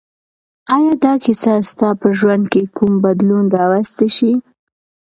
آیا 0.75 0.93
دا 1.03 1.13
کیسه 1.23 1.53
ستا 1.69 1.89
په 2.01 2.07
ژوند 2.17 2.43
کې 2.51 2.61
کوم 2.75 2.93
بدلون 3.05 3.45
راوستی 3.57 4.09
شي؟ 4.15 4.31